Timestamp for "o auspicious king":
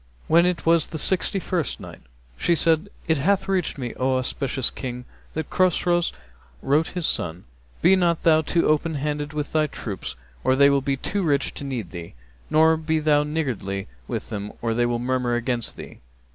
3.99-5.05